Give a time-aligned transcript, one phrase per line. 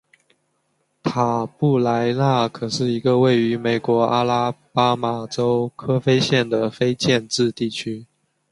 [1.03, 8.07] 塔布莱纳可是一个位于美国阿拉巴马州科菲县的非建制地区。